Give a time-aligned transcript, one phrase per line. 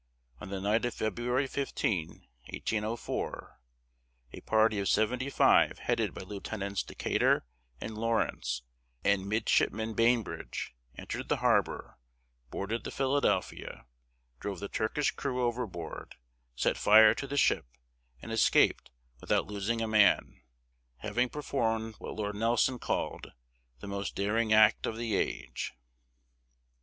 [0.39, 3.59] On the night of February 15, 1804,
[4.31, 7.45] a party of seventy five headed by Lieutenants Decatur
[7.79, 8.63] and Lawrence
[9.03, 11.99] and Midshipman Bainbridge, entered the harbor,
[12.49, 13.85] boarded the Philadelphia,
[14.39, 16.15] drove the Turkish crew overboard,
[16.55, 17.67] set fire to the ship,
[18.23, 18.89] and escaped
[19.19, 20.41] without losing a man,
[21.01, 23.33] having performed what Lord Nelson called
[23.81, 25.73] "the most daring act of the age."